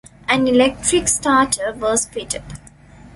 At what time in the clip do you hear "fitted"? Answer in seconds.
2.07-2.41